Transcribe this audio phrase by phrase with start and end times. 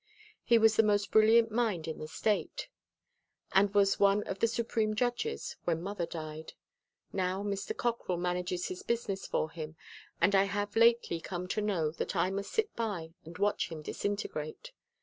[0.43, 2.69] He was the most brilliant mind in the state,
[3.53, 6.53] and was one of the supreme judges when mother died.
[7.13, 7.77] Now Mr.
[7.77, 9.75] Cockrell manages his business for him
[10.19, 13.83] and I have lately come to know that I must sit by and watch him
[13.83, 14.71] disintegrate.